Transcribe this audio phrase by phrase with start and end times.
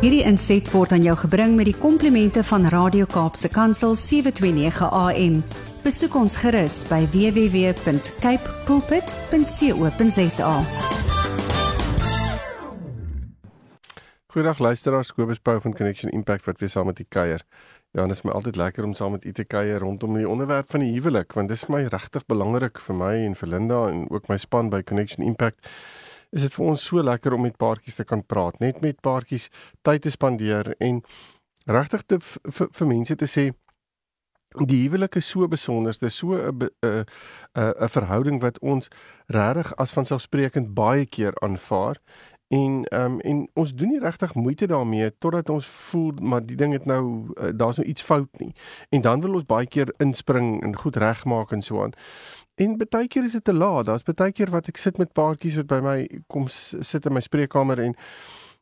[0.00, 5.34] Hierdie inset word aan jou gebring met die komplimente van Radio Kaapse Kansel 729 AM.
[5.84, 10.54] Besoek ons gerus by www.cape pulpit.co.za.
[14.32, 17.44] Goeiedag luisteraars, Kobus Pau van Connection Impact wat weer saam met u kuier.
[17.92, 20.70] Ja, dit is my altyd lekker om saam met u te kuier rondom die onderwerp
[20.72, 23.84] van die huwelik want dit is vir my regtig belangrik vir my en vir Linda
[23.92, 25.60] en ook my span by Connection Impact.
[26.30, 29.48] Is dit vir ons so lekker om met paartjies te kan praat, net met paartjies
[29.82, 31.02] tyd te spandeer en
[31.66, 33.50] regtig te vir mense te sê
[34.66, 37.04] die huwelik is so besonder, dit is so 'n 'n
[37.54, 38.90] 'n verhouding wat ons
[39.26, 41.98] regtig as vanselfsprekend baie keer aanvaar
[42.50, 46.56] En ehm um, en ons doen nie regtig moeite daarmee totdat ons voel maar die
[46.56, 48.50] ding het nou uh, daar's nou iets fout nie.
[48.88, 51.94] En dan wil ons baie keer inspring en goed regmaak en so aan.
[52.60, 53.86] En baie keer is dit te laat.
[53.88, 55.96] Daar's baie keer wat ek sit met paartjies wat by my
[56.28, 57.96] kom sit in my spreekkamer en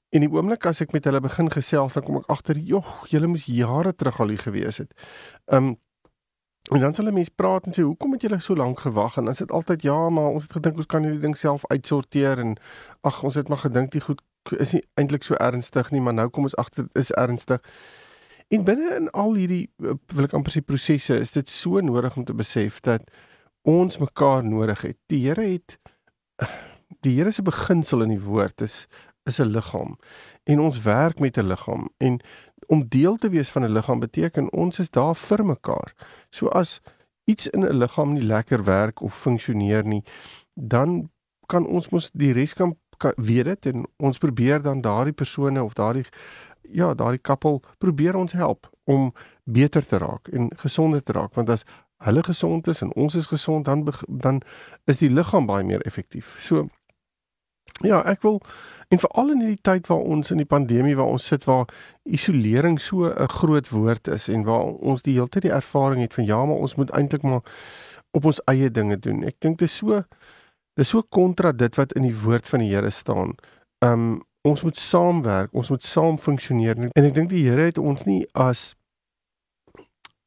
[0.08, 3.28] en die oomblik as ek met hulle begin gesels dan kom ek agter, "Jog, julle
[3.28, 4.94] moes jare terug al hier gewees het."
[5.52, 5.76] Um,
[6.68, 9.24] En dan sal 'n mens praat en sê, "Hoekom het julle so lank gewag?" En
[9.24, 12.38] dan is dit altyd, "Ja, maar ons het gedink ons kan hierdie ding self uitsorteer
[12.38, 12.56] en
[13.00, 14.22] ag, ons het maar gedink dit goed
[14.58, 17.60] is nie eintlik so ernstig nie, maar nou kom ons agter dit is ernstig."
[18.48, 22.16] En binne in al hierdie eh, wil ek amper sê prosesse, is dit so nodig
[22.16, 23.02] om te besef dat
[23.68, 24.96] ons mekaar nodig het.
[25.12, 25.78] Die Here het
[27.04, 28.86] die Here se beginsel in die woord is
[29.28, 29.98] is 'n liggaam
[30.44, 32.20] en ons werk met 'n liggaam en
[32.66, 35.94] om deel te wees van 'n liggaam beteken ons is daar vir mekaar.
[36.30, 36.80] So as
[37.24, 40.04] iets in 'n liggaam nie lekker werk of funksioneer nie,
[40.54, 41.10] dan
[41.46, 45.62] kan ons mos die res kan, kan weet dit en ons probeer dan daardie persone
[45.62, 46.06] of daardie
[46.70, 49.12] ja, daardie koppel probeer ons help om
[49.44, 51.64] beter te raak en gesonder te raak want as
[51.98, 54.42] hulle gesond is en ons is gesond dan dan
[54.84, 56.36] is die liggaam baie meer effektief.
[56.40, 56.68] So
[57.84, 58.40] Ja, ek wil
[58.88, 61.68] en veral in hierdie tyd waar ons in die pandemie waar ons sit waar
[62.08, 66.14] isolering so 'n groot woord is en waar ons die hele tyd die ervaring het
[66.14, 67.42] van ja, maar ons moet eintlik maar
[68.10, 69.24] op ons eie dinge doen.
[69.24, 70.02] Ek dink dit is so
[70.74, 73.34] dit is so kontra dit wat in die woord van die Here staan.
[73.84, 78.04] Um ons moet saamwerk, ons moet saam funksioneer en ek dink die Here het ons
[78.04, 78.74] nie as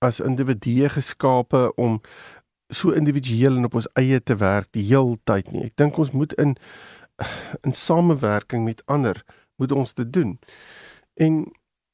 [0.01, 2.01] as individue geskape om
[2.71, 5.67] so individueel en op ons eie te werk die heel tyd nie.
[5.69, 6.55] Ek dink ons moet in
[7.67, 9.19] in samewerking met ander
[9.61, 10.39] moet ons dit doen.
[11.13, 11.43] En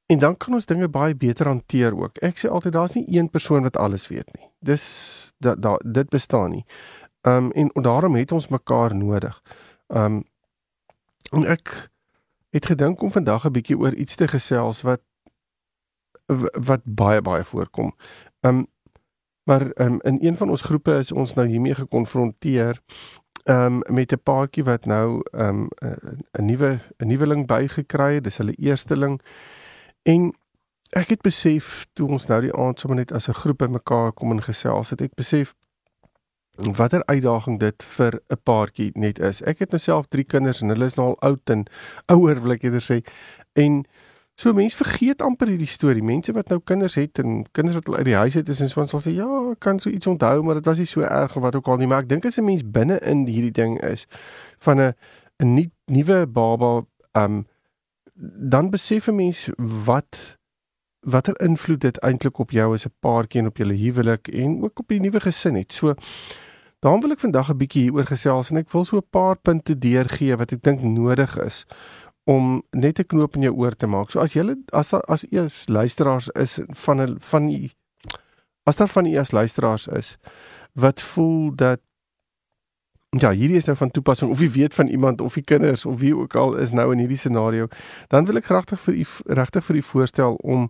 [0.08, 2.16] en dan kan ons dinge baie beter hanteer ook.
[2.24, 4.46] Ek sê altyd daar's nie een persoon wat alles weet nie.
[4.64, 4.86] Dis
[5.44, 6.64] dat da, dit bestaan nie.
[7.28, 9.42] Ehm um, en daarom het ons mekaar nodig.
[9.88, 10.24] Ehm um,
[11.36, 11.90] en ek
[12.56, 15.02] het gedink om vandag 'n bietjie oor iets te gesels wat
[16.68, 17.96] wat baie baie voorkom.
[18.42, 18.68] Ehm um,
[19.48, 22.82] maar um, in een van ons groepe is ons nou hiermee gekonfronteer
[23.44, 25.70] ehm um, met 'n paartjie wat nou ehm um,
[26.32, 29.22] 'n nuwe 'n nuweling bygekry het, dis hulle eersteling.
[30.04, 30.34] En
[30.90, 34.32] ek het besef toe ons nou die aand sommer net as 'n groep bymekaar kom
[34.32, 35.56] en gesels het, ek besef
[36.58, 39.42] watter uitdaging dit vir 'n paartjie net is.
[39.42, 41.66] Ek het nou self 3 kinders en hulle is nou al oud en
[42.06, 43.02] ouer wil ek eerder sê.
[43.54, 43.86] En
[44.38, 46.04] So mense vergeet amper hierdie storie.
[46.06, 48.70] Mense wat nou kinders het en kinders wat al uit die huis uit is en
[48.70, 49.28] so ons sal sê ja,
[49.66, 51.88] kan so iets onthou, maar dit was nie so erg of wat ook al nie,
[51.90, 54.06] maar ek dink as 'n mens binne in hierdie ding is
[54.62, 54.94] van 'n
[55.42, 56.86] 'n nie, nuwe baba,
[57.18, 57.48] um
[58.54, 60.38] dan besef 'n mens wat
[61.02, 64.80] watter invloed dit eintlik op jou as 'n paartjie en op julle huwelik en ook
[64.80, 65.74] op die nuwe gesin het.
[65.74, 65.96] So
[66.80, 69.78] daarom wil ek vandag 'n bietjie hieroor gesels en ek wil so 'n paar punte
[69.78, 71.66] deurgee wat ek dink nodig is
[72.28, 74.12] om net 'n knoop in jou oor te maak.
[74.12, 77.70] So as jy as as eers luisteraars is van van u
[78.64, 80.18] as daar van u as luisteraars is
[80.74, 81.80] wat voel dat
[83.10, 86.00] ja, hierdie is nou van toepassing of jy weet van iemand of jy kinders of
[86.00, 87.68] wie ook al is nou in hierdie scenario,
[88.12, 89.06] dan wil ek regtig vir u
[89.40, 90.68] regtig vir u voorstel om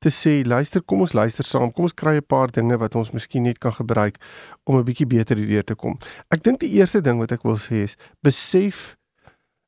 [0.00, 3.12] te sê luister kom ons luister saam kom ons kry 'n paar dinge wat ons
[3.12, 4.20] miskien net kan gebruik
[4.64, 5.98] om 'n bietjie beter hierdeur te kom.
[6.30, 8.96] Ek dink die eerste ding wat ek wil sê is besef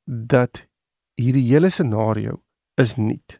[0.06, 0.66] dat
[1.22, 2.40] hierdie hele scenario
[2.80, 3.38] is nuut.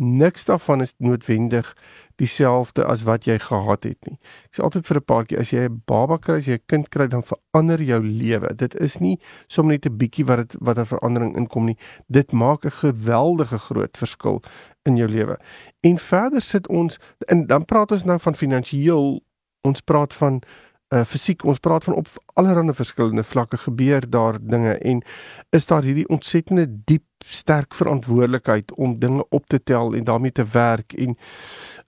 [0.00, 1.76] Niks daarvan is noodwendig
[2.20, 4.16] dieselfde as wat jy gehad het nie.
[4.48, 6.88] Ek sê altyd vir 'n paartjie as jy 'n baba kry, as jy 'n kind
[6.88, 8.54] kry, dan verander jou lewe.
[8.56, 9.18] Dit is nie
[9.48, 11.76] sommer net 'n bietjie wat dit wat 'n verandering inkom nie.
[12.08, 14.42] Dit maak 'n geweldige groot verskil
[14.84, 15.38] in jou lewe.
[15.82, 19.20] En verder sit ons en dan praat ons nou van finansiëel,
[19.62, 20.42] ons praat van
[20.90, 25.02] uh fisiek ons praat van op allerlei verskillende vlakke gebeur daar dinge en
[25.50, 30.44] is daar hierdie ontsettende diep sterk verantwoordelikheid om dinge op te tel en daarmee te
[30.44, 31.16] werk en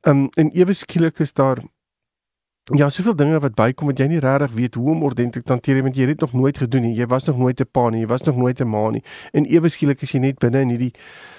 [0.02, 1.58] um en ewe skielik is daar
[2.70, 5.82] ja, soveel dinge wat bykom wat jy nie regtig weet hoe om ordentlik te hanteer
[5.82, 6.94] want jy het dit nog nooit gedoen nie.
[6.94, 9.02] Jy was nog nooit 'n pa nie, jy was nog nooit 'n ma nie.
[9.32, 10.94] En ewe skielik is jy net binne in hierdie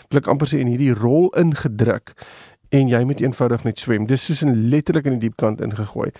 [0.10, 2.14] blik amper sê in hierdie rol ingedruk
[2.70, 4.06] en jy moet eenvoudig net swem.
[4.06, 6.12] Dis soos 'n letterlik in die diep kant ingegooi.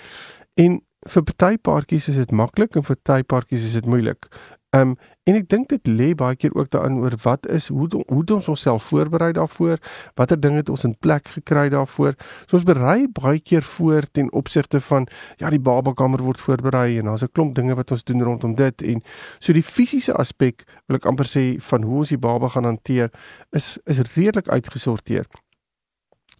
[0.56, 4.30] En vir party paartjies is dit maklik en vir party paartjies is dit moeilik.
[4.74, 4.96] Ehm um,
[5.30, 8.48] en ek dink dit lê baie keer ook daarin oor wat is hoe hoe ons
[8.52, 9.78] onsself voorberei daarvoor,
[10.20, 12.18] watter dinge het ons in plek gekry daarvoor.
[12.48, 15.08] So ons berei baie keer voor ten opsigte van
[15.38, 18.82] ja, die babakamer word voorberei en daar's 'n klomp dinge wat ons doen rondom dit
[18.82, 19.02] en
[19.40, 23.12] so die fisiese aspek wil ek amper sê van hoe ons die baba gaan hanteer
[23.52, 25.26] is is redelik uitgesorteer.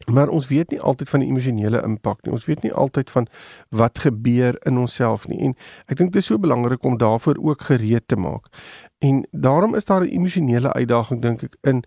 [0.06, 2.32] Maar ons weet nie altyd van die emosionele impak nie.
[2.34, 3.28] Ons weet nie altyd van
[3.70, 5.40] wat gebeur in onsself nie.
[5.40, 5.56] En
[5.88, 8.48] ek dink dit is so belangrik om daarvoor ook gereed te maak.
[9.00, 11.84] En daarom is daar 'n emosionele uitdaging dink ek in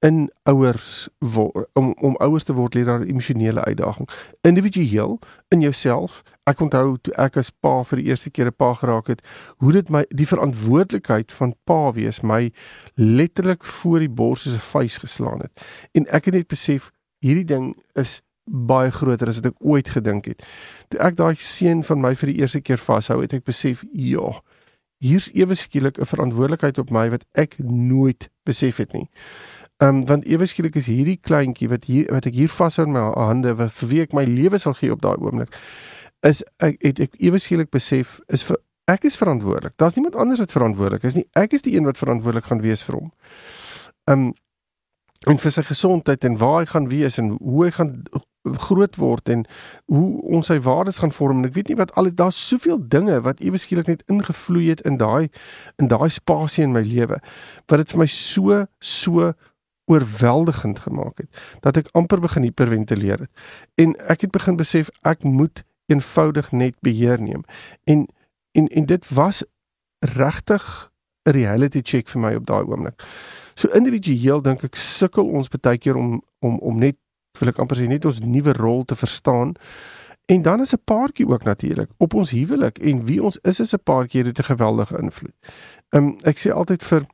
[0.00, 4.08] in ouers word, om om ouers te word lê daar 'n emosionele uitdaging.
[4.40, 5.18] Individueel
[5.48, 6.22] in jouself.
[6.44, 9.20] Ek onthou toe ek as pa vir die eerste keer 'n pa geraak het,
[9.56, 12.52] hoe dit my die verantwoordelikheid van pa wees my
[12.94, 15.60] letterlik voor die bors soos 'n vuis geslaan het.
[15.92, 16.90] En ek het net besef
[17.24, 20.42] hierdie ding is baie groter as wat ek ooit gedink het.
[20.90, 24.40] Toe ek daai seun van my vir die eerste keer vashou, het ek besef, ja,
[25.00, 29.08] hier's ewe skielik 'n verantwoordelikheid op my wat ek nooit besef het nie.
[29.80, 32.92] Ehm um, want ewe skielik is hierdie kleintjie wat hier wat ek hier vashou in
[32.92, 35.54] my hande wat vir wie ek my lewe sal gee op daai oomblik
[36.28, 38.58] is ek het ek ewe skielik besef is vir
[38.90, 39.76] ek is verantwoordelik.
[39.78, 41.26] Daar's niemand anders wat verantwoordelik is nie.
[41.38, 43.12] Ek is die een wat verantwoordelik gaan wees vir hom.
[44.10, 44.32] Ehm um,
[45.28, 48.04] en vir sy gesondheid en waar hy gaan wees en hoe hy gaan
[48.56, 49.44] groot word en
[49.92, 51.42] hoe ons sy waardes gaan vorm.
[51.42, 54.80] En ek weet nie wat al daar's soveel dinge wat ewe skielik net ingevloei het
[54.88, 55.28] in daai
[55.82, 57.20] in daai spasie in my lewe
[57.68, 59.32] wat dit vir my so so
[59.90, 63.32] oorweldigend gemaak het dat ek amper begin hiperventileer het.
[63.76, 67.44] En ek het begin besef ek moet eenvoudig net beheer neem.
[67.84, 68.06] En
[68.56, 69.44] en en dit was
[70.00, 70.90] regtig
[71.26, 73.02] 'n reality check vir my op daai oomblik
[73.60, 76.96] So individueel dink ek sukkel ons baie keer om om om net
[77.40, 79.54] wil ek amper sê net ons nuwe rol te verstaan.
[80.32, 83.74] En dan is 'n paartjie ook natuurlik op ons huwelik en wie ons is as
[83.74, 85.36] 'n paartjie het 'n geweldige invloed.
[85.90, 87.06] Um, ek sê altyd vir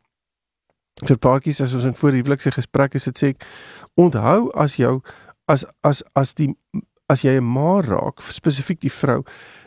[1.04, 3.44] vir paartjies as ons in voorhuwelikse gesprekke sit sê ek
[3.94, 5.02] onthou as jou
[5.46, 6.54] as as as die
[7.08, 9.24] as jy 'n ma raak, spesifiek die vrou,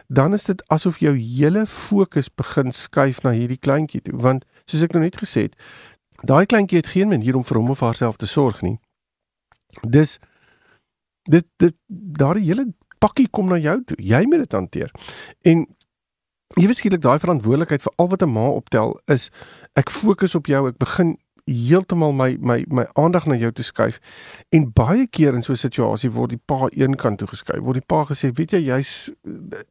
[0.08, 4.84] dan is dit asof jou hele fokus begin skuif na hierdie kleintjie toe want soos
[4.84, 5.56] ek nou net gesê het,
[6.22, 8.80] Daai kleintjie het geen manier om vir hom of haarself te sorg nie.
[9.82, 10.20] Dis
[11.30, 13.98] dit dit daardie hele pakkie kom na jou toe.
[14.04, 14.92] Jy moet dit hanteer.
[15.42, 15.66] En
[16.58, 19.32] weet skielik daai verantwoordelikheid vir al wat 'n ma optel is
[19.76, 20.68] ek fokus op jou.
[20.68, 21.18] Ek begin
[21.50, 24.00] heeltemal my my my aandag na jou toe skuif.
[24.50, 27.62] En baie keer in so 'n situasie word die pa eenkant toe geskuif.
[27.64, 29.10] Word die pa gesê, "Weet jy, jy's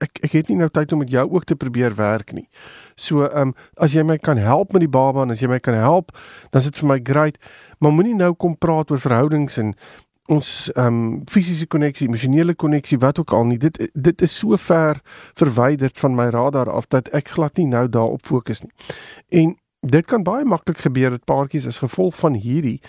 [0.00, 2.48] ek ek het nie nou tyd om met jou ook te probeer werk nie."
[2.98, 5.60] So, ehm um, as jy my kan help met die baba en as jy my
[5.62, 6.10] kan help,
[6.50, 7.38] dan is dit vir my great.
[7.78, 9.74] Maar moenie nou kom praat oor verhoudings en
[10.28, 13.58] ons ehm um, fisiese koneksie, emosionele koneksie, wat ook al nie.
[13.58, 15.00] Dit dit is so ver
[15.38, 18.72] verwyderd van my radar af dat ek glad nie nou daarop fokus nie.
[19.28, 22.80] En dit kan baie maklik gebeur dat paartjies as gevolg van hierdie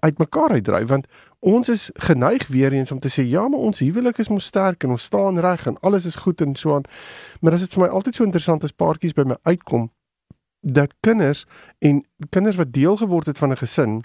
[0.00, 1.06] uitmekaar uitdryf want
[1.38, 4.84] ons is geneig weer eens om te sê ja maar ons huwelik is mos sterk
[4.84, 6.88] en ons staan reg en alles is goed en so aan.
[7.40, 9.90] Maar as dit vir my altyd so interessant as paartjies by my uitkom
[10.60, 11.44] dat kinders
[11.78, 14.02] en kinders wat deel geword het van 'n gesin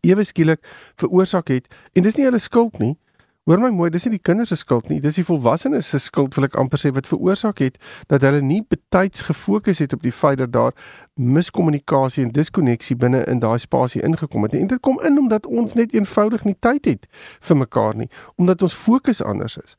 [0.00, 0.60] ewe skielik
[0.96, 2.98] veroorsaak het en dis nie hulle skuld nie
[3.44, 6.32] Hoor my mooi, dis nie die kinders se skuld nie, dis die volwassenes se skuld
[6.32, 7.74] wil ek amper sê wat veroorsaak het
[8.08, 10.72] dat hulle nie betyds gefokus het op die feit dat daar
[11.20, 14.56] miskommunikasie en diskonneksie binne in daai spasie ingekom het.
[14.56, 17.04] En dit kom in omdat ons net eenvoudig nie tyd het
[17.44, 18.08] vir mekaar nie,
[18.40, 19.76] omdat ons fokus anders is.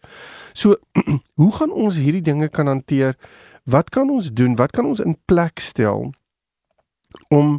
[0.54, 0.78] So,
[1.42, 3.18] hoe gaan ons hierdie dinge kan hanteer?
[3.66, 4.54] Wat kan ons doen?
[4.62, 6.12] Wat kan ons in plek stel
[7.34, 7.58] om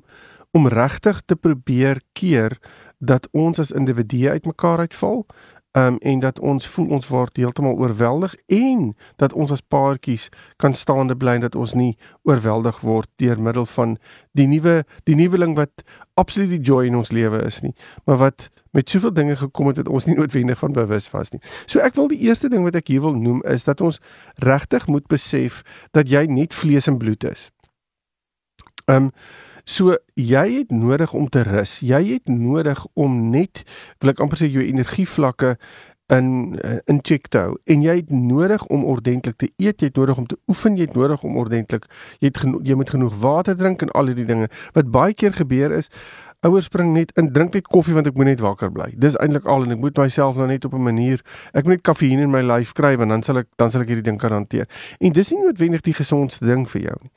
[0.56, 2.54] om regtig te probeer keer
[2.98, 5.26] dat ons as individue uitmekaar uitval?
[5.76, 10.28] Um, en dat ons voel ons word heeltemal oorweldig en dat ons as paartjies
[10.62, 13.96] kan staande bly dat ons nie oorweldig word deur middel van
[14.32, 15.84] die nuwe die nuweling wat
[16.16, 19.80] absoluut die joy in ons lewe is nie maar wat met soveel dinge gekom het
[19.80, 21.40] wat ons nie noodwendig van bewus was nie.
[21.64, 24.02] So ek wil die eerste ding wat ek hier wil noem is dat ons
[24.44, 25.62] regtig moet besef
[25.96, 27.48] dat jy net vlees en bloed is.
[28.86, 29.12] Ehm um,
[29.66, 31.80] So jy het nodig om te rus.
[31.82, 33.64] Jy het nodig om net
[33.98, 35.56] wil ek amper sê jou energievlakke
[36.14, 37.56] in eh, in check te hou.
[37.66, 40.86] En jy het nodig om ordentlik te eet, jy het nodig om te oefen, jy
[40.86, 41.88] het nodig om ordentlik
[42.20, 44.48] jy het geno jy moet genoeg water drink en al hierdie dinge.
[44.78, 45.90] Wat baie keer gebeur is
[46.44, 48.90] Ouers spring net in, drink net koffie want ek moet net wakker bly.
[49.00, 51.22] Dis eintlik al en ek moet myself nou net op 'n manier,
[51.54, 53.88] ek moet net kafeïn in my lyf kry want dan sal ek dan sal ek
[53.88, 54.68] hierdie ding kan hanteer.
[55.00, 57.10] En dis nie noodwendig die gesondste ding vir jou nie.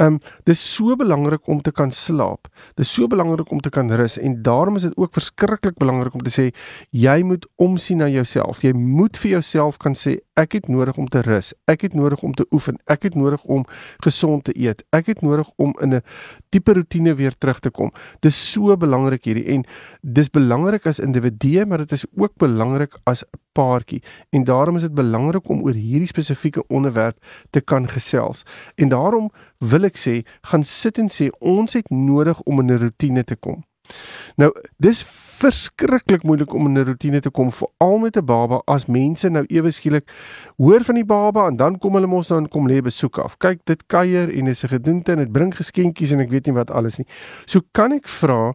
[0.00, 2.48] Ehm um, dis so belangrik om te kan slaap.
[2.76, 6.22] Dis so belangrik om te kan rus en daarom is dit ook verskriklik belangrik om
[6.22, 6.52] te sê
[6.90, 8.62] jy moet omsien na jouself.
[8.62, 11.50] Jy moet vir jouself kan sê ek het nodig om te rus.
[11.66, 12.78] Ek het nodig om te oefen.
[12.86, 13.64] Ek het nodig om
[14.04, 14.84] gesond te eet.
[14.94, 16.02] Ek het nodig om in 'n
[16.54, 17.92] diepe rotine weer terug te kom.
[18.20, 19.64] Dis so belangrik hierdie en
[20.02, 24.02] dis belangrik as individue, maar dit is ook belangrik as 'n paartjie.
[24.30, 27.16] En daarom is dit belangrik om oor hierdie spesifieke onderwerp
[27.50, 28.44] te kan gesels.
[28.76, 32.78] En daarom wil ek sê, gaan sit en sê ons het nodig om in 'n
[32.78, 33.64] rotine te kom.
[34.36, 35.02] Nou, dis
[35.38, 39.44] verskriklik moeilik om in 'n rotine te kom veral met 'n baba as mense nou
[39.46, 40.10] ewe skielik
[40.56, 43.38] hoor van die baba en dan kom hulle mos nou en kom lê besoek af.
[43.38, 46.54] Kyk, dit kuier en is 'n gedoente en dit bring geskenkies en ek weet nie
[46.54, 47.06] wat alles nie.
[47.46, 48.54] So kan ek vra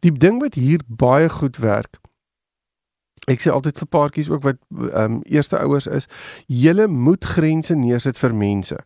[0.00, 1.98] die ding wat hier baie goed werk.
[3.28, 6.08] Ek sê altyd vir paartjies ook wat ehm um, eerste ouers is,
[6.46, 8.76] julle moet grense neersit vir mense.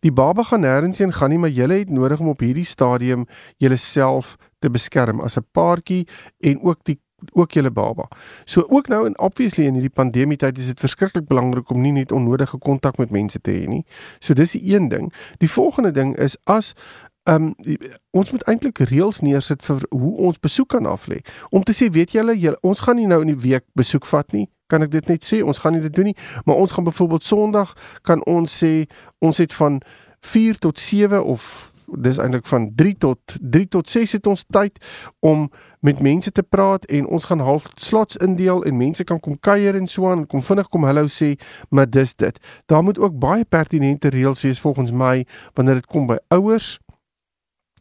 [0.00, 3.26] Die baba gaan nêrens heen gaan nie, maar julle het nodig om op hierdie stadium
[3.58, 6.06] julleself te beskerm as 'n paartjie
[6.40, 7.00] en ook die
[7.32, 8.08] ook julle baba.
[8.44, 11.92] So ook nou en obviously in hierdie pandemie tyd is dit verskriklik belangrik om nie
[11.92, 13.84] net onnodige kontak met mense te hê nie.
[14.18, 15.12] So dis die een ding.
[15.38, 16.74] Die volgende ding is as
[17.22, 17.78] ehm um,
[18.10, 21.20] ons moet eintlik reëls neersit vir hoe ons besoek kan aflê.
[21.50, 24.32] Om te sê, weet julle, julle ons gaan nie nou in die week besoek vat
[24.32, 24.48] nie.
[24.66, 25.42] Kan ek dit net sê?
[25.44, 28.86] Ons gaan nie dit doen nie, maar ons gaan byvoorbeeld Sondag kan ons sê
[29.18, 29.80] ons het van
[30.20, 34.78] 4 tot 7 of dis eintlik van 3 tot 3 tot 6 het ons tyd
[35.20, 39.38] om met mense te praat en ons gaan half slots indeel en mense kan kom
[39.40, 41.34] kuier en so aan kom vinnig kom hallo sê
[41.70, 42.38] maar dis dit.
[42.66, 46.78] Daar moet ook baie pertinente reëls wees volgens my wanneer dit kom by ouers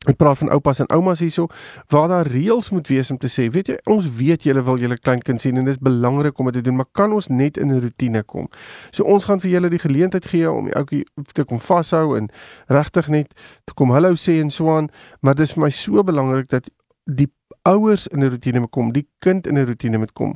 [0.08, 1.50] Ek praat van oupas en oumas hierso
[1.92, 4.98] waar daar reëls moet wees om te sê, weet jy, ons weet julle wil julle
[4.98, 7.74] kleinkind sien en dit is belangrik om dit te doen, maar kan ons net in
[7.74, 8.48] 'n rotine kom?
[8.92, 12.30] So ons gaan vir julle die geleentheid gee om die ouetjie te kom vashou en
[12.68, 13.34] regtig net
[13.66, 14.90] te kom hallo sê en so aan,
[15.22, 16.70] maar dit is vir my so belangrik dat
[17.06, 17.28] die
[17.64, 20.36] ouers in 'n rotine moet kom, die kind in 'n rotine moet kom.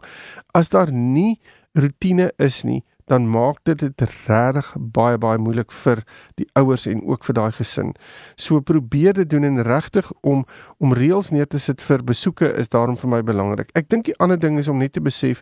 [0.53, 1.39] As daar nie
[1.73, 6.01] rotine is nie, dan maak dit dit regtig baie baie moeilik vir
[6.39, 7.91] die ouers en ook vir daai gesin.
[8.39, 10.45] So probeer dit doen en regtig om
[10.79, 13.73] om reëls neer te sit vir besoeke is daarom vir my belangrik.
[13.75, 15.41] Ek dink die ander ding is om net te besef,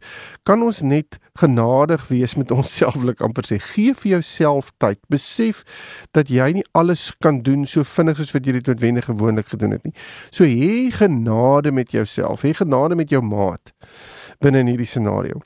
[0.50, 3.60] kan ons net genadig wees met onsself, wil ek amper sê.
[3.70, 5.00] Gee vir jouself tyd.
[5.14, 5.62] Besef
[6.18, 9.78] dat jy nie alles kan doen so vinnig soos wat jy dit noodwendig gewoonlik gedoen
[9.78, 9.94] het nie.
[10.34, 12.42] So hê genade met jouself.
[12.48, 13.76] Hê genade met jou maat
[14.42, 15.44] binne in hierdie scenario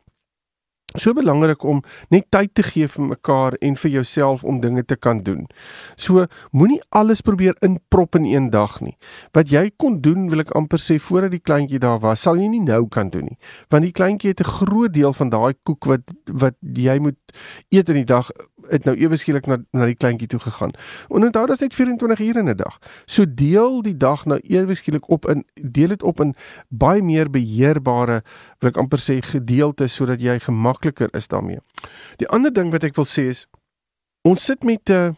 [0.96, 1.82] so belangrik om
[2.14, 5.48] net tyd te gee vir mekaar en vir jouself om dinge te kan doen.
[5.96, 8.98] So moenie alles probeer inprop in een dag nie.
[9.32, 12.48] Wat jy kon doen, wil ek amper sê voordat die kleintjie daar was, sal jy
[12.52, 13.38] nie nou kan doen nie.
[13.70, 17.18] Want die kleintjie het 'n groot deel van daai koek wat wat jy moet
[17.70, 18.30] eet in die dag
[18.70, 20.72] het nou ewe skielik na na die kleintjie toe gegaan.
[21.10, 22.80] En onthou dit net 24 ure in 'n dag.
[23.06, 26.36] So deel die dag nou ewe skielik op in deel dit op in
[26.70, 28.24] baie meer beheerbare,
[28.63, 31.60] wil ek amper sê gedeeltes sodat jy gemakliker is daarmee.
[32.17, 33.46] Die ander ding wat ek wil sê is
[34.24, 35.12] ons sit met uh,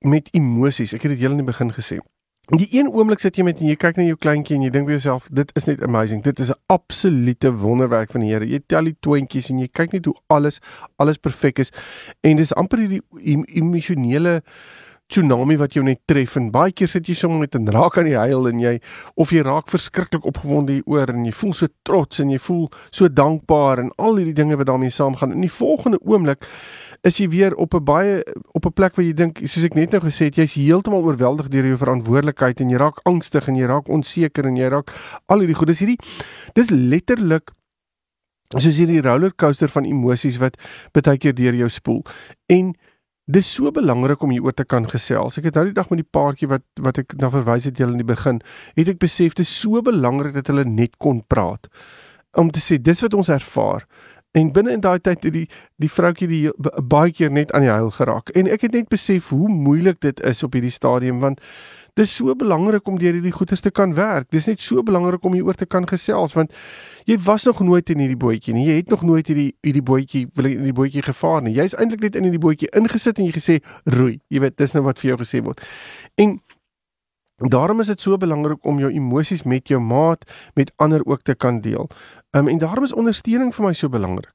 [0.00, 0.94] met emosies.
[0.96, 2.00] Ek het dit heel in die begin gesê.
[2.50, 4.70] In die een oomblik sit jy met en jy kyk na jou kleintjie en jy
[4.74, 6.22] dink vir jouself, dit is net amazing.
[6.24, 8.46] Dit is 'n absolute wonderwerk van die Here.
[8.46, 10.58] Jy tel die twintjies en jy kyk net hoe alles
[10.96, 11.70] alles perfek is.
[12.22, 13.02] En dis amper hierdie
[13.54, 14.42] emosionele
[15.10, 18.06] tsunami wat jou net tref en baie keer sit jy sommer met 'n raak aan
[18.06, 18.80] die huil en jy
[19.16, 23.08] of jy raak verskriklik opgewonde hieroor en jy voel so trots en jy voel so
[23.08, 25.32] dankbaar en al hierdie dinge wat daarmee saamgaan.
[25.32, 26.46] In die volgende oomblik
[27.02, 29.90] is jy weer op 'n baie op 'n plek waar jy dink soos ek net
[29.90, 33.66] nou gesê het jy's heeltemal oorweldig deur jou verantwoordelikheid en jy raak angstig en jy
[33.66, 34.92] raak onseker en jy raak
[35.26, 35.68] al hierdie goed.
[35.68, 35.98] Dis hierdie
[36.54, 37.50] dis letterlik
[38.58, 40.56] soos hierdie rollercoaster van emosies wat
[40.92, 42.02] baie keer deur jou spoel.
[42.50, 42.74] En
[43.30, 45.36] Dis so belangrik om hieroor te kan gesels.
[45.38, 47.94] Ek het nou die dag met die paartjie wat wat ek na verwys het julle
[47.94, 48.40] in die begin,
[48.74, 51.68] het ek besef dit is so belangrik dat hulle net kon praat.
[52.40, 53.86] Om te sê dis wat ons ervaar.
[54.32, 55.48] En binne in daai tyd het die
[55.80, 56.50] die vroutjie die
[56.86, 58.30] baie keer net aan die huil geraak.
[58.36, 61.40] En ek het net besef hoe moeilik dit is op hierdie stadium want
[61.98, 64.28] Dis so belangrik om deur hierdie goeters te kan werk.
[64.30, 66.54] Dis net so belangrik om hieroor te kan gesels want
[67.08, 68.68] jy was nog nooit in hierdie bootjie nie.
[68.68, 71.56] Jy het nog nooit hierdie hierdie bootjie wil in die bootjie gevaar nie.
[71.58, 73.58] Jy's eintlik net in hierdie bootjie ingesit en jy gesê
[73.96, 74.20] roei.
[74.30, 75.64] Jy weet, dis nou wat vir jou gesê word.
[76.20, 76.38] En
[77.48, 81.34] daarom is dit so belangrik om jou emosies met jou maat, met ander ook te
[81.34, 81.88] kan deel.
[82.30, 84.32] Um, en daarom is ondersteuning vir my so belangrik.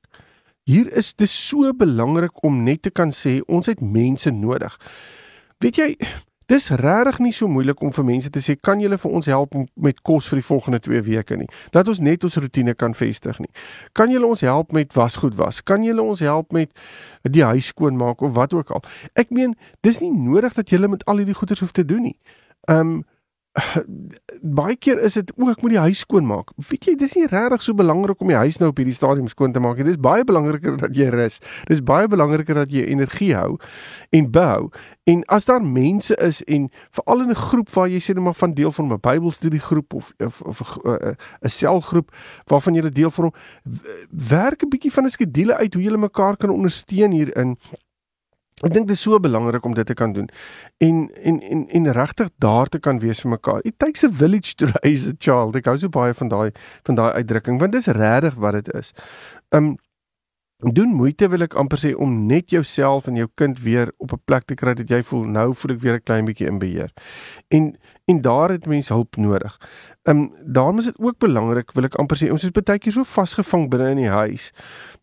[0.63, 4.79] Hier is dit so belangrik om net te kan sê ons het mense nodig.
[5.57, 5.91] Weet jy,
[6.45, 9.55] Dis regtig nie so moeilik om vir mense te sê kan julle vir ons help
[9.81, 11.47] met kos vir die volgende 2 weke nie.
[11.73, 13.49] Dat ons net ons rotine kan vestig nie.
[13.97, 15.63] Kan julle ons help met wasgoed was?
[15.65, 16.69] Kan julle ons help met
[17.25, 18.85] die huis skoonmaak of wat ook al?
[19.17, 22.17] Ek meen, dis nie nodig dat julle met al hierdie goeders hoef te doen nie.
[22.65, 23.03] Ehm um,
[24.59, 26.51] baie keer is dit ook met die huis skoon maak.
[26.69, 29.55] Weet jy, dis nie regtig so belangrik om die huis nou op hierdie stadium skoon
[29.55, 29.87] te maak nie.
[29.87, 31.39] Dis baie belangriker dat jy rus.
[31.69, 33.55] Dis baie belangriker dat jy energie hou
[34.15, 34.69] en bou.
[35.07, 36.67] En as daar mense is en
[36.97, 39.93] veral in 'n groep waar jy sê net maar van deel van 'n Bybelstudie groep
[39.93, 42.11] of of, of 'n uh, 'n selgroep
[42.45, 43.33] waarvan jy deel vorm,
[44.09, 47.57] werk 'n bietjie van 'n skedule uit hoe jy mekaar kan ondersteun hierin
[48.63, 50.29] Ek dink dit is so belangrik om dit te kan doen
[50.79, 53.59] en en en en regtig daar te kan wees vir mekaar.
[53.67, 55.57] It takes a village to raise a child.
[55.59, 56.51] Ek hou so baie van daai
[56.87, 58.93] van daai uitdrukking want dis regtig wat dit is.
[59.51, 59.75] Um
[60.71, 64.21] doen moeite wil ek amper sê om net jouself en jou kind weer op 'n
[64.25, 66.93] plek te kry dat jy voel nou voel ek weer 'n klein bietjie in beheer.
[67.49, 67.75] En
[68.07, 69.59] en daar het mense hulp nodig.
[70.03, 73.03] Um, daarom is dit ook belangrik wil ek amper sê ons is baie keer so
[73.03, 74.51] vasgevang binne in die huis.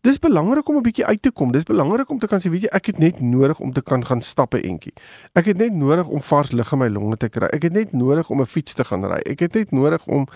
[0.03, 1.51] Dis belangrik om 'n bietjie uit te kom.
[1.51, 4.05] Dis belangrik om te kan sê weet jy ek het net nodig om te kan
[4.05, 4.93] gaan stappe entjie.
[5.33, 7.47] Ek het net nodig om vars lug in my longe te kry.
[7.47, 9.21] Ek het net nodig om 'n fiets te gaan ry.
[9.25, 10.27] Ek het net nodig om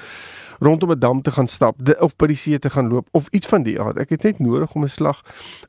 [0.59, 3.47] rondom 'n dam te gaan stap of by die see te gaan loop of iets
[3.47, 3.97] van die aard.
[3.97, 5.21] Ek het net nodig om 'n slag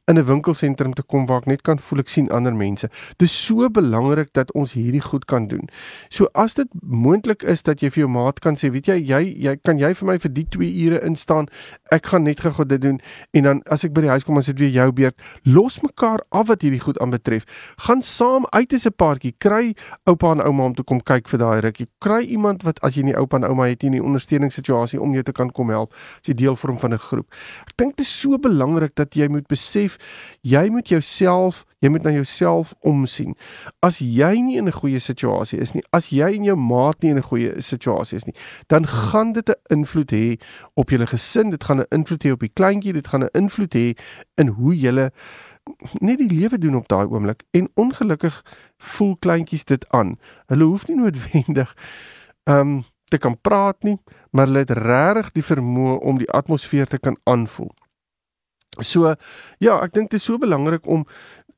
[0.06, 2.90] in 'n winkelsentrum te kom waar ek net kan voel ek sien ander mense.
[3.16, 5.68] Dis so belangrik dat ons hierdie goed kan doen.
[6.08, 9.34] So as dit moontlik is dat jy vir jou maat kan sê, weet jy, jy
[9.38, 11.48] jy kan jy vir my vir die 2 ure instaan.
[11.90, 13.00] Ek gaan net gou dit doen
[13.30, 15.16] en dan as ek by die huis kom, dan sit weer jou beurt.
[15.44, 17.44] Los mekaar af wat hierdie goed aanbetref.
[17.76, 19.34] Gaan saam uit as 'n paartjie.
[19.38, 19.74] Kry
[20.06, 21.88] oupa en ouma om te kom kyk vir daai rukkie.
[22.00, 25.14] Kry iemand wat as jy nie oupa en ouma het nie, 'n ondersteuningssituasie situasie om
[25.14, 27.26] jou te kan kom help as jy deel vorm van 'n groep.
[27.66, 29.98] Ek dink dit is so belangrik dat jy moet besef
[30.42, 33.36] jy moet jouself, jy moet na jouself omsien.
[33.80, 37.10] As jy nie in 'n goeie situasie is nie, as jy en jou maat nie
[37.10, 38.34] in 'n goeie situasie is nie,
[38.68, 40.40] dan gaan dit 'n invloed hê
[40.74, 43.74] op julle gesin, dit gaan 'n invloed hê op die kleintjie, dit gaan 'n invloed
[43.74, 43.96] hê
[44.36, 45.12] in hoe julle
[46.00, 48.44] net die lewe doen op daai oomblik en ongelukkig
[48.78, 50.16] voel kleintjies dit aan.
[50.46, 51.74] Hulle hoef nie noodwendig
[52.44, 53.96] ehm um, te kan praat nie,
[54.30, 57.70] maar hulle het regtig die vermoë om die atmosfeer te kan aanvoel.
[58.84, 59.14] So
[59.58, 61.06] ja, ek dink dit is so belangrik om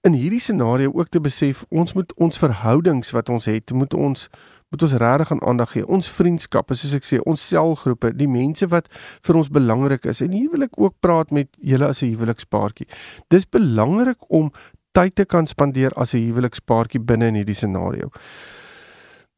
[0.02, 4.28] in hierdie scenario ook te besef ons moet ons verhoudings wat ons het, moet ons
[4.70, 5.86] moet ons regtig aan aandag gee.
[5.86, 8.86] Ons vriendskappe, soos ek sê, ons selgroepe, die mense wat
[9.26, 10.20] vir ons belangrik is.
[10.22, 12.86] En hier wil ek ook praat met julle as 'n huwelikspaartjie.
[13.34, 14.52] Dis belangrik om
[14.94, 18.10] tyd te kan spandeer as 'n huwelikspaartjie binne in hierdie scenario.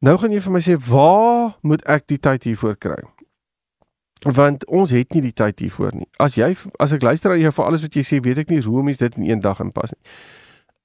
[0.01, 3.01] Nou gaan jy vir my sê, "Waar moet ek die tyd hiervoor kry?"
[4.23, 6.07] Want ons het nie die tyd hiervoor nie.
[6.19, 8.61] As jy as ek luister aan jou vir alles wat jy sê, weet ek nie
[8.61, 10.11] hoe om dit in een dag inpas nie.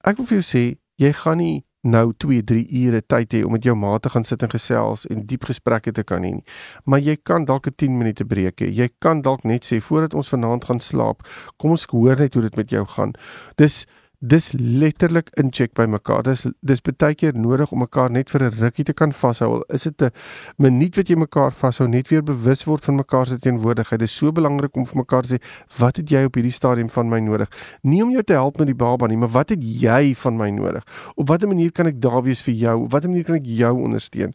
[0.07, 0.63] Ek wil vir jou sê,
[1.03, 4.27] jy gaan nie nou 2, 3 ure tyd hê om met jou ma te gaan
[4.27, 6.45] sit en gesels en diep gesprekke te kan hê nie.
[6.85, 8.71] Maar jy kan dalk 'n 10 minute breek hê.
[8.71, 11.23] Jy kan dalk net sê voordat ons vanaand gaan slaap,
[11.59, 13.13] kom ons hoor net hoe dit met jou gaan.
[13.57, 13.87] Dis
[14.19, 16.25] dis letterlik incheck by mekaar.
[16.27, 19.63] Dis dis baie keer nodig om mekaar net vir 'n rukkie te kan vashou.
[19.69, 20.11] Is dit 'n
[20.59, 24.01] minuut wat jy mekaar vashou, net weer bewus word van mekaar se teenwoordigheid.
[24.01, 25.43] Dit is so belangrik om vir mekaar te sê,
[25.79, 27.49] wat het jy op hierdie stadium van my nodig?
[27.83, 30.51] Nie om jou te help met die baba nie, maar wat het jy van my
[30.51, 30.85] nodig?
[31.15, 32.83] Op watter manier kan ek daar wees vir jou?
[32.83, 34.35] Op watter manier kan ek jou ondersteun?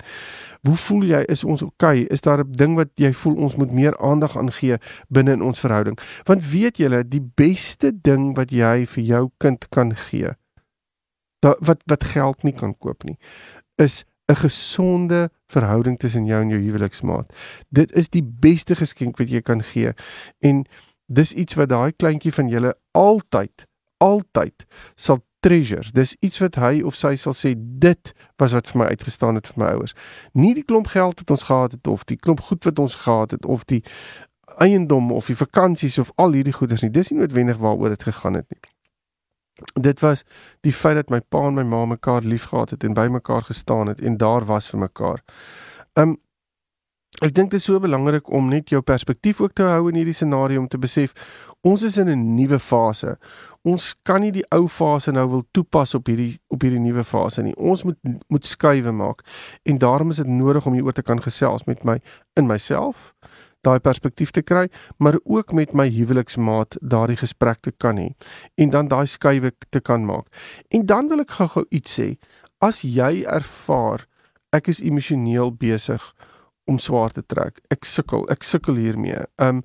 [0.63, 1.23] Hoe voel jy?
[1.27, 2.03] Is ons oukei?
[2.03, 2.13] Okay?
[2.13, 4.77] Is daar 'n ding wat jy voel ons moet meer aandag aan gee
[5.09, 5.99] binne in ons verhouding?
[6.23, 10.35] Want weet julle, die beste ding wat jy vir jou kind kan gee,
[11.43, 13.17] dat wat wat geld nie kan koop nie,
[13.81, 17.33] is 'n gesonde verhouding tussen jou en jou huweliksmaat.
[17.69, 19.93] Dit is die beste geskenk wat jy kan gee.
[20.39, 20.65] En
[21.05, 25.91] dis iets wat daai kleintjie van julle altyd altyd sal treasures.
[25.91, 29.47] Dis iets wat hy of sy sal sê dit was wat vir my uitgestaan het
[29.51, 29.95] vir my ouers.
[30.33, 33.31] Nie die klomp geld wat ons gehad het of die klomp goed wat ons gehad
[33.31, 33.83] het of die
[34.63, 36.91] eiendom of die vakansies of al hierdie goeders nie.
[36.91, 38.72] Dis nie noodwendig waaroor dit gegaan het nie.
[39.73, 40.23] Dit was
[40.61, 43.87] die feit dat my pa en my ma mekaar liefgehad het en by mekaar gestaan
[43.87, 45.23] het en daar was vir mekaar.
[45.93, 46.17] Um
[47.21, 50.15] ek dink dit is so belangrik om net jou perspektief ook te hou in hierdie
[50.17, 51.13] scenario om te besef
[51.61, 53.17] ons is in 'n nuwe fase
[53.63, 57.43] ons kan nie die ou fase nou wil toepas op hierdie op hierdie nuwe fase
[57.45, 57.55] nie.
[57.55, 57.99] Ons moet
[58.31, 59.23] moet skuwe maak.
[59.63, 61.99] En daarom is dit nodig om hieroor te kan gesels met my
[62.39, 63.13] in myself,
[63.63, 68.11] daai perspektief te kry, maar ook met my huweliksmaat daardie gesprek te kan hê
[68.59, 70.27] en dan daai skuwe te kan maak.
[70.69, 72.13] En dan wil ek gou-gou iets sê.
[72.63, 74.07] As jy ervaar
[74.53, 76.03] ek is emosioneel besig
[76.69, 77.59] om swaar te trek.
[77.73, 79.25] Ek sukkel, ek sukkel hiermee.
[79.41, 79.63] Um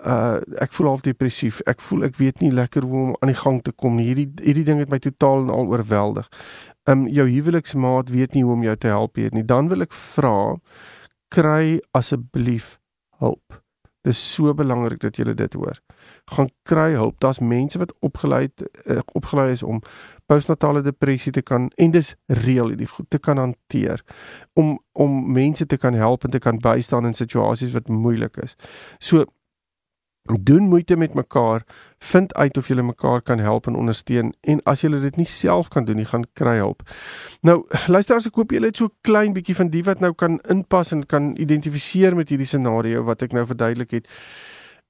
[0.00, 1.60] uh ek voel half depressief.
[1.68, 4.06] Ek voel ek weet nie lekker hoe om aan die gang te kom nie.
[4.08, 6.30] Hierdie hierdie ding het my totaal en al oorweldig.
[6.88, 10.56] um jou huweliksmaat weet nie hoe om jou te help nie, dan wil ek vra
[11.30, 12.79] kry asseblief
[13.20, 13.60] hulp.
[14.06, 15.80] Dis so belangrik dat jy dit hoor.
[16.32, 17.18] Gaan kry hulp.
[17.20, 19.82] Daar's mense wat opgelei uh, opgelei is om
[20.30, 24.00] postnatale depressie te kan en dis reël hierdie goed te kan hanteer
[24.54, 28.56] om om mense te kan help en te kan bystaan in situasies wat moeilik is.
[28.98, 29.26] So
[30.24, 31.64] doen moeite met mekaar,
[31.98, 35.68] vind uit of julle mekaar kan help en ondersteun en as julle dit nie self
[35.68, 36.82] kan doen nie, gaan kry hulp.
[37.42, 40.38] Nou, luister as ek koop julle net so klein bietjie van die wat nou kan
[40.52, 44.08] inpas en kan identifiseer met hierdie scenario wat ek nou verduidelik het.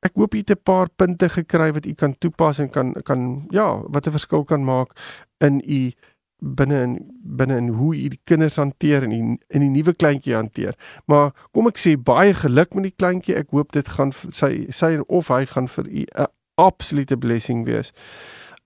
[0.01, 3.47] Ek hoop jy het 'n paar punte gekry wat u kan toepas en kan kan
[3.51, 4.97] ja, wat 'n verskil kan maak
[5.41, 5.93] in u
[6.41, 10.35] binne in binne in hoe jy die kinders hanteer en die, in die nuwe kleintjie
[10.35, 10.77] hanteer.
[11.07, 13.37] Maar kom ek sê baie geluk met die kleintjie.
[13.37, 17.93] Ek hoop dit gaan sy sy of hy gaan vir u 'n absolute blessing wees.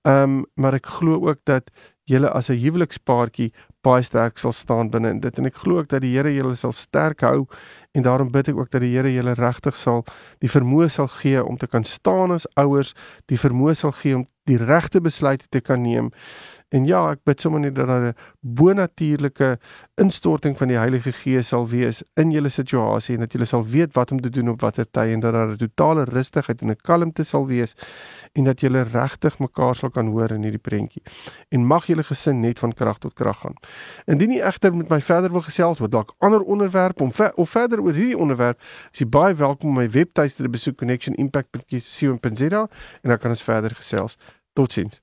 [0.04, 1.70] Ehm um, maar ek glo ook dat
[2.04, 5.88] julle as 'n huwelikspaartjie baie sterk sal staan binne in dit en ek glo ook
[5.88, 7.46] dat die Here julle sal sterk hou
[7.92, 10.04] en daarom bid ek ook dat die Here julle regtig sal
[10.40, 12.94] die vermoë sal gee om te kan staan as ouers,
[13.26, 16.10] die vermoë sal gee om die regte besluite te kan neem
[16.74, 19.58] En ja, ek bid sommer net dat daar 'n bonatuurlike
[19.94, 23.94] instorting van die Heilige Gees sal wees in julle situasie en dat julle sal weet
[23.94, 26.76] wat om te doen op watter tyd en dat daar 'n totale rustigheid en 'n
[26.82, 27.76] kalmte sal wees
[28.32, 31.02] en dat julle regtig mekaar sal kan hoor in hierdie prentjie.
[31.48, 33.54] En mag julle gesin net van krag tot krag gaan.
[34.06, 37.50] Indien jy egter met my verder wil gesels oor dalk ander onderwerpe om ver, of
[37.50, 38.60] verder oor hierdie onderwerp,
[38.92, 42.68] is jy baie welkom om my webtuiste te besoek connectionimpact.co.za
[43.02, 44.18] en dan kan ons verder gesels.
[44.52, 45.02] Totsiens.